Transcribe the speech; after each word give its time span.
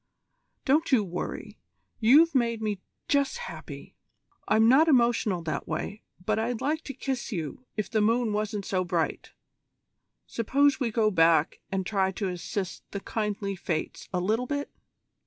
Don't 0.65 0.91
you 0.91 1.03
worry. 1.03 1.59
You've 1.99 2.33
made 2.33 2.59
me 2.59 2.81
just 3.07 3.37
happy. 3.37 3.95
I'm 4.47 4.67
not 4.67 4.87
emotional 4.87 5.43
that 5.43 5.67
way, 5.67 6.01
but 6.25 6.39
I'd 6.39 6.59
like 6.59 6.83
to 6.85 6.95
kiss 6.95 7.31
you 7.31 7.67
if 7.77 7.87
the 7.87 8.01
moon 8.01 8.33
wasn't 8.33 8.65
so 8.65 8.83
bright. 8.83 9.33
Suppose 10.25 10.79
we 10.79 10.89
go 10.89 11.11
back 11.11 11.59
and 11.71 11.85
try 11.85 12.11
to 12.13 12.29
assist 12.29 12.81
the 12.89 12.99
kindly 12.99 13.55
Fates 13.55 14.09
a 14.11 14.19
little 14.19 14.47
bit?" 14.47 14.71